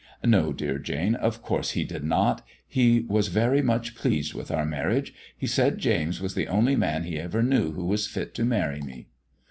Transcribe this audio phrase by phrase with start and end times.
[0.23, 2.41] "No, dear Jane; of course he did not.
[2.67, 5.13] He was very much pleased with our marriage.
[5.37, 8.81] He said James was the only man he ever knew who was fit to marry
[8.81, 9.09] me."